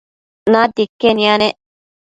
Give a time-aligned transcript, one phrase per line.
[0.51, 1.55] natia iquen yanec